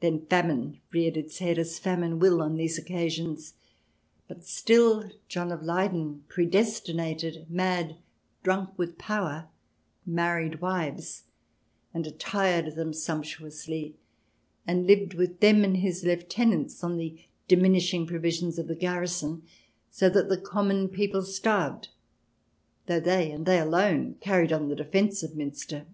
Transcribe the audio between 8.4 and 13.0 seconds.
drunk with power, married wives and attired them